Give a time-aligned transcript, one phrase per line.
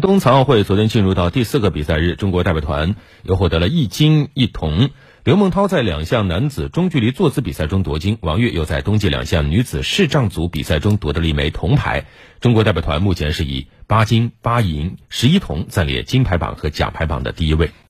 [0.00, 4.90] 冬残奥会昨天进入到第四个比赛日，中国代表团又获得了一金一铜。
[5.24, 12.04] 刘梦涛在两项男子中距离坐姿比赛中夺金，王悦又在冬季两项女子视障组比赛中夺得了一枚铜牌。
[12.40, 17.70] 中国代表团目前是以八金八银十一铜暂列金牌榜和奖牌榜的第一位。